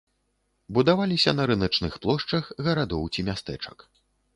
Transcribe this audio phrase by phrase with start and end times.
[0.77, 3.77] Будаваліся на рыначных плошчах гарадоў ці мястэчак.